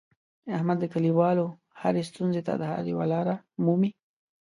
احمد 0.55 0.77
د 0.81 0.85
کلیوالو 0.93 1.45
هرې 1.81 2.01
ستونزې 2.09 2.41
ته 2.47 2.53
د 2.57 2.63
حل 2.71 2.85
یوه 2.93 3.05
لاره 3.13 3.35
مومي. 3.63 3.91